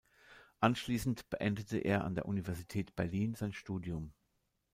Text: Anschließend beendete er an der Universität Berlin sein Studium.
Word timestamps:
Anschließend 0.61 1.29
beendete 1.29 1.77
er 1.77 2.03
an 2.05 2.15
der 2.15 2.25
Universität 2.25 2.95
Berlin 2.95 3.35
sein 3.35 3.53
Studium. 3.53 4.13